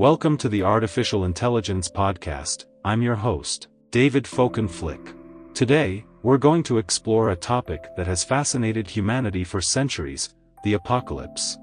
Welcome 0.00 0.38
to 0.38 0.48
the 0.48 0.62
Artificial 0.62 1.26
Intelligence 1.26 1.86
Podcast. 1.86 2.64
I'm 2.86 3.02
your 3.02 3.16
host, 3.16 3.68
David 3.90 4.24
Folkenflik. 4.24 5.14
Today, 5.52 6.06
we're 6.22 6.38
going 6.38 6.62
to 6.62 6.78
explore 6.78 7.28
a 7.28 7.36
topic 7.36 7.86
that 7.98 8.06
has 8.06 8.24
fascinated 8.24 8.88
humanity 8.88 9.44
for 9.44 9.60
centuries 9.60 10.34
the 10.64 10.72
apocalypse. 10.72 11.58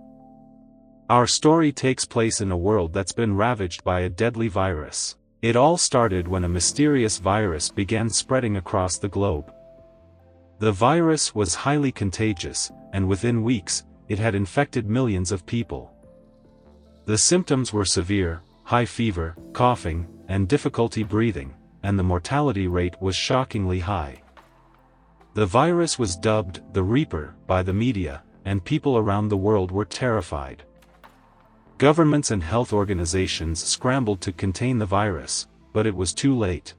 Our 1.10 1.26
story 1.26 1.72
takes 1.72 2.06
place 2.06 2.40
in 2.40 2.52
a 2.52 2.56
world 2.56 2.94
that's 2.94 3.12
been 3.12 3.36
ravaged 3.36 3.84
by 3.84 4.02
a 4.02 4.10
deadly 4.10 4.50
virus. 4.50 5.18
It 5.42 5.56
all 5.56 5.76
started 5.76 6.28
when 6.28 6.44
a 6.44 6.48
mysterious 6.48 7.18
virus 7.18 7.72
began 7.72 8.08
spreading 8.08 8.58
across 8.58 9.00
the 9.00 9.10
globe. 9.10 9.52
The 10.60 10.72
virus 10.72 11.34
was 11.34 11.56
highly 11.56 11.92
contagious, 11.92 12.72
and 12.94 13.08
within 13.08 13.42
weeks, 13.42 13.84
it 14.10 14.20
had 14.20 14.36
infected 14.36 14.88
millions 14.88 15.32
of 15.32 15.48
people. 15.48 15.97
The 17.08 17.18
symptoms 17.18 17.72
were 17.72 17.86
severe, 17.86 18.42
high 18.66 18.84
fever, 18.84 19.34
coughing, 19.54 20.10
and 20.28 20.46
difficulty 20.46 21.04
breathing, 21.04 21.56
and 21.82 21.98
the 21.98 22.04
mortality 22.04 22.68
rate 22.68 23.02
was 23.02 23.16
shockingly 23.16 23.80
high. 23.80 24.22
The 25.34 25.46
virus 25.46 25.98
was 25.98 26.18
dubbed 26.18 26.60
the 26.74 26.84
Reaper 26.84 27.34
by 27.48 27.64
the 27.64 27.72
media, 27.72 28.24
and 28.44 28.62
people 28.62 28.98
around 28.98 29.30
the 29.30 29.38
world 29.38 29.72
were 29.72 29.86
terrified. 29.86 30.64
Governments 31.78 32.32
and 32.32 32.44
health 32.44 32.74
organizations 32.74 33.64
scrambled 33.64 34.20
to 34.20 34.34
contain 34.34 34.78
the 34.78 34.86
virus, 34.86 35.48
but 35.72 35.88
it 35.88 35.96
was 35.96 36.14
too 36.14 36.38
late. 36.38 36.74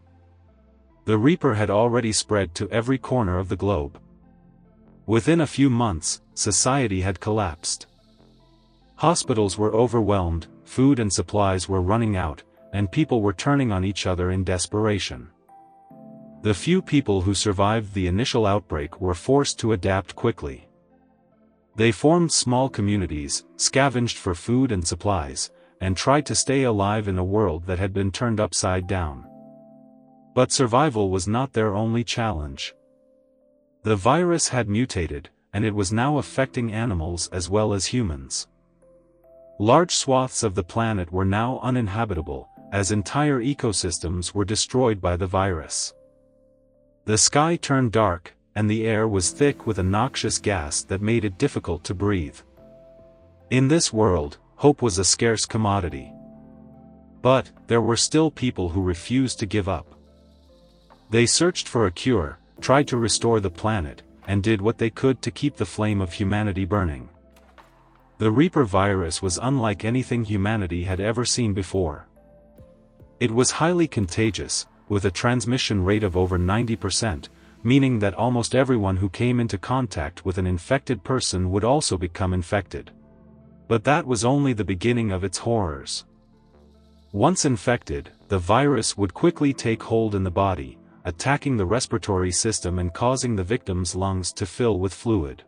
The 1.07 1.17
Reaper 1.17 1.55
had 1.55 1.71
already 1.71 2.13
spread 2.13 2.55
to 2.57 2.69
every 2.69 2.99
corner 2.99 3.39
of 3.39 3.49
the 3.49 3.57
globe. 3.57 3.99
Within 5.07 5.41
a 5.41 5.47
few 5.47 5.71
months, 5.71 6.21
society 6.35 7.01
had 7.01 7.19
collapsed. 7.19 7.87
Hospitals 8.99 9.57
were 9.57 9.73
overwhelmed, 9.73 10.49
food 10.65 10.99
and 10.99 11.13
supplies 11.13 11.69
were 11.69 11.81
running 11.81 12.17
out, 12.17 12.43
and 12.73 12.91
people 12.91 13.23
were 13.23 13.33
turning 13.33 13.71
on 13.71 13.85
each 13.85 14.09
other 14.09 14.33
in 14.33 14.43
desperation. 14.43 15.29
The 16.43 16.53
few 16.53 16.83
people 16.83 17.21
who 17.21 17.33
survived 17.33 17.95
the 17.95 18.09
initial 18.09 18.45
outbreak 18.45 19.01
were 19.01 19.15
forced 19.15 19.57
to 19.61 19.73
adapt 19.73 20.17
quickly. 20.17 20.69
They 21.77 21.93
formed 21.93 22.33
small 22.33 22.69
communities, 22.69 23.45
scavenged 23.55 24.19
for 24.19 24.35
food 24.35 24.73
and 24.73 24.85
supplies, 24.85 25.53
and 25.81 25.97
tried 25.97 26.27
to 26.27 26.35
stay 26.35 26.65
alive 26.65 27.07
in 27.07 27.19
a 27.19 27.25
world 27.25 27.67
that 27.67 27.79
had 27.79 27.93
been 27.93 28.11
turned 28.11 28.41
upside 28.41 28.89
down. 28.89 29.25
But 30.35 30.51
survival 30.51 31.09
was 31.09 31.29
not 31.29 31.53
their 31.53 31.73
only 31.73 32.03
challenge. 32.03 32.75
The 33.85 33.95
virus 33.95 34.49
had 34.49 34.69
mutated, 34.69 35.31
and 35.53 35.65
it 35.65 35.77
was 35.77 35.93
now 35.93 36.19
affecting 36.19 36.73
animals 36.73 37.29
as 37.29 37.49
well 37.49 37.73
as 37.73 37.87
humans. 37.87 38.49
Large 39.61 39.93
swaths 39.93 40.45
of 40.45 40.55
the 40.55 40.63
planet 40.63 41.13
were 41.13 41.25
now 41.25 41.59
uninhabitable, 41.65 42.49
as 42.71 42.93
entire 42.93 43.41
ecosystems 43.41 44.33
were 44.33 44.45
destroyed 44.45 45.01
by 45.01 45.17
the 45.17 45.27
virus. 45.27 45.93
The 47.07 47.19
sky 47.19 47.57
turned 47.57 47.91
dark, 47.91 48.35
and 48.55 48.71
the 48.71 48.87
air 48.87 49.09
was 49.09 49.33
thick 49.33 49.67
with 49.67 49.81
a 49.81 49.83
noxious 49.83 50.39
gas 50.39 50.83
that 50.85 51.03
made 51.03 51.25
it 51.25 51.39
difficult 51.39 51.83
to 51.85 51.95
breathe. 51.95 52.39
In 53.51 53.67
this 53.67 53.93
world, 53.93 54.39
hope 54.57 54.81
was 54.81 54.99
a 54.99 55.05
scarce 55.05 55.45
commodity. 55.45 56.13
But, 57.21 57.51
there 57.67 57.81
were 57.81 57.97
still 57.97 58.31
people 58.31 58.69
who 58.69 58.83
refused 58.83 59.41
to 59.41 59.47
give 59.47 59.69
up. 59.69 59.93
They 61.11 61.27
searched 61.27 61.67
for 61.67 61.87
a 61.87 61.93
cure, 61.93 62.39
tried 62.61 62.87
to 62.89 62.97
restore 62.97 63.41
the 63.41 63.51
planet, 63.51 64.03
and 64.29 64.41
did 64.41 64.61
what 64.61 64.79
they 64.79 64.91
could 64.91 65.21
to 65.23 65.33
keep 65.33 65.57
the 65.57 65.67
flame 65.67 66.01
of 66.01 66.13
humanity 66.13 66.65
burning. 66.65 67.09
The 68.19 68.33
Reaper 68.33 68.65
virus 68.65 69.23
was 69.23 69.39
unlike 69.41 69.85
anything 69.85 70.25
humanity 70.25 70.83
had 70.83 70.99
ever 70.99 71.25
seen 71.25 71.55
before. 71.55 72.09
It 73.21 73.31
was 73.31 73.53
highly 73.53 73.87
contagious, 73.87 74.67
with 74.89 75.05
a 75.05 75.11
transmission 75.11 75.85
rate 75.85 76.03
of 76.03 76.17
over 76.17 76.37
90%, 76.37 77.29
meaning 77.63 78.01
that 78.01 78.15
almost 78.15 78.57
everyone 78.57 78.97
who 78.97 79.09
came 79.09 79.39
into 79.39 79.57
contact 79.57 80.25
with 80.25 80.37
an 80.37 80.49
infected 80.49 81.05
person 81.05 81.53
would 81.53 81.63
also 81.63 81.97
become 81.97 82.33
infected. 82.33 82.91
But 83.69 83.85
that 83.85 84.05
was 84.05 84.25
only 84.25 84.53
the 84.53 84.65
beginning 84.65 85.13
of 85.13 85.23
its 85.23 85.39
horrors. 85.39 86.05
Once 87.13 87.45
infected, 87.45 88.11
the 88.27 88.39
virus 88.39 88.97
would 88.97 89.15
quickly 89.15 89.53
take 89.53 89.83
hold 89.83 90.17
in 90.17 90.25
the 90.25 90.31
body, 90.31 90.77
attacking 91.05 91.57
the 91.57 91.67
respiratory 91.67 92.33
system 92.33 92.81
and 92.81 92.93
causing 92.93 93.37
the 93.37 93.45
victim's 93.45 93.95
lungs 93.95 94.33
to 94.33 94.45
fill 94.45 94.81
with 94.81 94.93
fluid. 94.93 95.45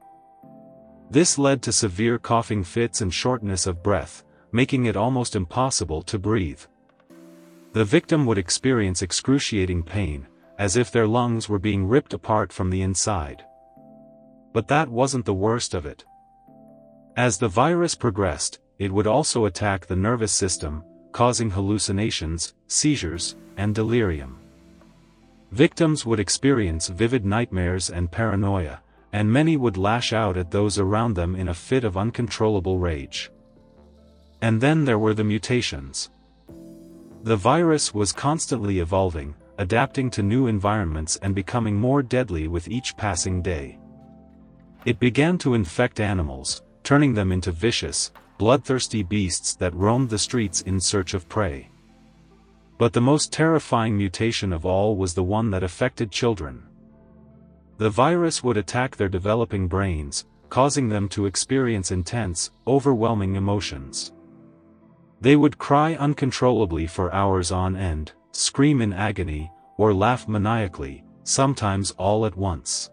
This 1.11 1.39
led 1.39 1.61
to 1.63 1.73
severe 1.73 2.19
coughing 2.19 2.63
fits 2.63 3.01
and 3.01 3.13
shortness 3.13 3.67
of 3.67 3.83
breath, 3.83 4.25
making 4.53 4.87
it 4.87 4.97
almost 4.97 5.35
impossible 5.35 6.03
to 6.03 6.19
breathe. 6.19 6.61
The 7.73 7.85
victim 7.85 8.27
would 8.27 8.39
experience 8.39 9.03
excruciating 9.03 9.83
pain, 9.83 10.29
as 10.59 10.77
if 10.77 10.93
their 10.93 11.09
lungs 11.09 11.49
were 11.49 11.59
being 11.59 11.87
ripped 11.87 12.15
apart 12.15 12.53
from 12.53 12.71
the 12.71 12.83
inside. 12.83 13.45
But 14.53 14.69
that 14.69 14.89
wasn't 14.89 15.25
the 15.25 15.35
worst 15.35 15.75
of 15.75 15.85
it. 15.85 16.05
As 17.17 17.39
the 17.39 17.49
virus 17.49 17.95
progressed, 17.97 18.61
it 18.79 18.93
would 18.93 19.07
also 19.07 19.47
attack 19.47 19.87
the 19.87 19.97
nervous 19.97 20.33
system, 20.33 20.85
causing 21.13 21.51
hallucinations, 21.51 22.55
seizures, 22.69 23.35
and 23.57 23.75
delirium. 23.75 24.39
Victims 25.51 26.07
would 26.07 26.21
experience 26.21 26.87
vivid 26.89 27.25
nightmares 27.25 27.91
and 27.91 28.11
paranoia, 28.11 28.81
and 29.13 29.33
many 29.33 29.57
would 29.57 29.77
lash 29.77 30.13
out 30.13 30.37
at 30.37 30.51
those 30.51 30.79
around 30.79 31.15
them 31.15 31.35
in 31.35 31.49
a 31.49 31.55
fit 31.55 31.85
of 31.85 31.97
uncontrollable 31.97 32.79
rage. 32.79 33.31
And 34.43 34.61
then 34.61 34.85
there 34.85 34.99
were 34.99 35.15
the 35.15 35.25
mutations. 35.25 36.11
The 37.23 37.37
virus 37.37 37.93
was 37.93 38.13
constantly 38.13 38.79
evolving, 38.79 39.35
adapting 39.59 40.11
to 40.11 40.23
new 40.23 40.47
environments 40.47 41.17
and 41.17 41.35
becoming 41.35 41.77
more 41.77 42.03
deadly 42.03 42.49
with 42.49 42.69
each 42.69 42.97
passing 42.97 43.43
day. 43.43 43.79
It 44.87 44.99
began 44.99 45.37
to 45.39 45.53
infect 45.55 46.01
animals, 46.01 46.63
turning 46.83 47.13
them 47.13 47.31
into 47.31 47.53
vicious, 47.53 48.13
bloodthirsty 48.39 49.03
beasts 49.03 49.55
that 49.57 49.75
roamed 49.75 50.09
the 50.09 50.19
streets 50.19 50.63
in 50.63 50.81
search 50.81 51.13
of 51.13 51.29
prey. 51.29 51.69
But 52.79 52.95
the 52.95 53.03
most 53.03 53.31
terrifying 53.31 53.99
mutation 53.99 54.55
of 54.55 54.65
all 54.65 54.97
was 54.97 55.13
the 55.13 55.23
one 55.23 55.51
that 55.51 55.63
affected 55.63 56.11
children. 56.11 56.63
The 57.81 57.89
virus 57.89 58.45
would 58.45 58.59
attack 58.59 58.95
their 58.95 59.09
developing 59.09 59.67
brains, 59.67 60.27
causing 60.51 60.91
them 60.91 61.09
to 61.09 61.25
experience 61.25 61.91
intense, 61.91 62.51
overwhelming 62.67 63.37
emotions. 63.37 64.13
They 65.23 65.35
would 65.35 65.57
cry 65.57 65.95
uncontrollably 65.95 66.87
for 66.87 67.11
hours 67.15 67.51
on 67.51 67.77
end, 67.77 68.13
scream 68.33 68.83
in 68.83 68.93
agony, 68.93 69.51
or 69.79 69.95
laugh 69.95 70.29
maniacally, 70.29 71.05
sometimes 71.25 71.93
all 71.93 72.27
at 72.27 72.37
once. 72.37 72.91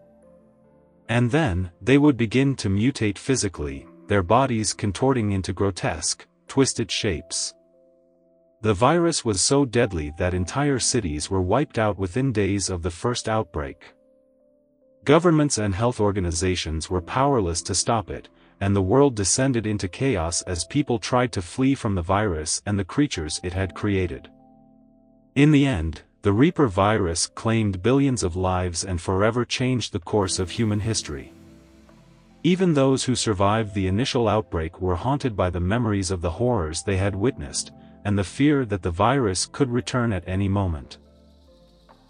And 1.10 1.30
then, 1.30 1.70
they 1.82 1.98
would 1.98 2.16
begin 2.16 2.56
to 2.56 2.70
mutate 2.70 3.18
physically, 3.18 3.86
their 4.06 4.22
bodies 4.22 4.72
contorting 4.72 5.32
into 5.32 5.52
grotesque, 5.52 6.26
twisted 6.46 6.90
shapes. 6.90 7.52
The 8.62 8.72
virus 8.72 9.22
was 9.22 9.42
so 9.42 9.66
deadly 9.66 10.14
that 10.16 10.32
entire 10.32 10.78
cities 10.78 11.28
were 11.28 11.42
wiped 11.42 11.78
out 11.78 11.98
within 11.98 12.32
days 12.32 12.70
of 12.70 12.82
the 12.82 12.90
first 12.90 13.28
outbreak. 13.28 13.92
Governments 15.08 15.56
and 15.56 15.74
health 15.74 16.00
organizations 16.00 16.90
were 16.90 17.00
powerless 17.00 17.62
to 17.62 17.74
stop 17.74 18.10
it, 18.10 18.28
and 18.60 18.76
the 18.76 18.82
world 18.82 19.14
descended 19.14 19.66
into 19.66 19.88
chaos 19.88 20.42
as 20.42 20.66
people 20.66 20.98
tried 20.98 21.32
to 21.32 21.40
flee 21.40 21.74
from 21.74 21.94
the 21.94 22.02
virus 22.02 22.60
and 22.66 22.78
the 22.78 22.84
creatures 22.84 23.40
it 23.42 23.54
had 23.54 23.74
created. 23.74 24.28
In 25.34 25.50
the 25.50 25.64
end, 25.64 26.02
the 26.20 26.34
Reaper 26.34 26.66
virus 26.68 27.26
claimed 27.26 27.82
billions 27.82 28.22
of 28.22 28.36
lives 28.36 28.84
and 28.84 29.00
forever 29.00 29.46
changed 29.46 29.94
the 29.94 29.98
course 29.98 30.38
of 30.38 30.50
human 30.50 30.80
history. 30.80 31.32
Even 32.42 32.74
those 32.74 33.04
who 33.04 33.14
survived 33.14 33.72
the 33.72 33.86
initial 33.86 34.28
outbreak 34.28 34.78
were 34.78 34.96
haunted 34.96 35.34
by 35.34 35.48
the 35.48 35.58
memories 35.58 36.10
of 36.10 36.20
the 36.20 36.32
horrors 36.32 36.82
they 36.82 36.98
had 36.98 37.16
witnessed, 37.16 37.72
and 38.04 38.18
the 38.18 38.24
fear 38.24 38.66
that 38.66 38.82
the 38.82 38.90
virus 38.90 39.46
could 39.46 39.70
return 39.70 40.12
at 40.12 40.28
any 40.28 40.50
moment. 40.50 40.98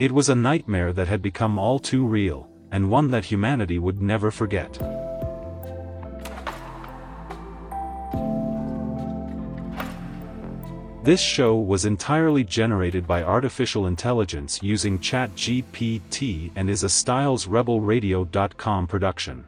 It 0.01 0.11
was 0.11 0.29
a 0.29 0.35
nightmare 0.35 0.93
that 0.95 1.07
had 1.07 1.23
become 1.23 1.61
all 1.61 1.79
too 1.79 2.05
real, 2.05 2.51
and 2.71 2.91
one 2.91 3.11
that 3.11 3.25
humanity 3.25 3.79
would 3.79 4.01
never 4.01 4.31
forget. 4.31 4.79
This 11.09 11.21
show 11.23 11.57
was 11.57 11.87
entirely 11.87 12.45
generated 12.45 13.07
by 13.07 13.23
artificial 13.23 13.87
intelligence 13.87 14.63
using 14.63 14.99
ChatGPT 14.99 16.51
and 16.55 16.69
is 16.69 16.85
a 16.85 16.89
StylesRebelRadio.com 16.89 18.87
production. 18.87 19.48